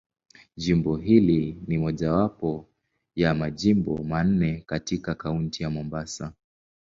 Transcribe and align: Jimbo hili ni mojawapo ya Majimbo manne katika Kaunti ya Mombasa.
Jimbo 0.57 0.97
hili 0.97 1.57
ni 1.67 1.77
mojawapo 1.77 2.69
ya 3.15 3.33
Majimbo 3.33 3.97
manne 4.03 4.63
katika 4.65 5.15
Kaunti 5.15 5.63
ya 5.63 5.69
Mombasa. 5.69 6.33